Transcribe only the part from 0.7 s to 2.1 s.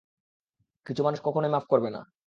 কিছু মানুষ কখনোই মাফ করবে না।